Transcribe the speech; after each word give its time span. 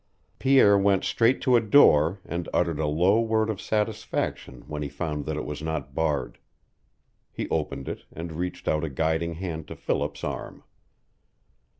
Pierre 0.39 0.79
went 0.79 1.03
straight 1.03 1.41
to 1.43 1.55
a 1.55 1.59
door, 1.61 2.19
and 2.25 2.49
uttered 2.51 2.79
at 2.79 2.87
low 2.87 3.19
word 3.19 3.51
of 3.51 3.61
satisfaction 3.61 4.63
when 4.65 4.81
he 4.81 4.89
found 4.89 5.25
that 5.25 5.37
it 5.37 5.45
was 5.45 5.61
not 5.61 5.93
barred. 5.93 6.39
He 7.31 7.47
opened 7.49 7.87
it, 7.87 8.05
and 8.11 8.31
reached 8.31 8.67
out 8.67 8.83
a 8.83 8.89
guiding 8.89 9.35
hand 9.35 9.67
to 9.67 9.75
Philip's 9.75 10.23
arm. 10.23 10.63